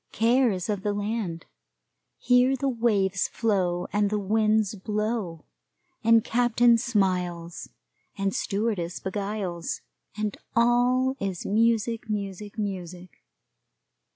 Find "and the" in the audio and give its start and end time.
3.93-4.17